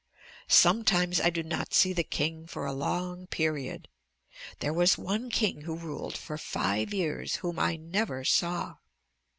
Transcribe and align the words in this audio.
Sometimes 0.47 1.21
I 1.21 1.29
do 1.29 1.43
not 1.43 1.75
see 1.75 1.93
the 1.93 2.03
king 2.03 2.47
for 2.47 2.65
a 2.65 2.73
long 2.73 3.27
period. 3.27 3.87
There 4.59 4.73
was 4.73 4.97
one 4.97 5.29
king 5.29 5.61
who 5.61 5.75
ruled 5.77 6.17
for 6.17 6.39
five 6.39 6.91
years 6.91 7.35
whom 7.35 7.59
I 7.59 7.75
never 7.75 8.25
saw. 8.25 8.77